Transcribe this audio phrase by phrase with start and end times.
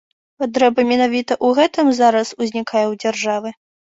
[0.43, 3.49] Патрэба менавіта ў гэтым зараз узнікае ў дзяржавы?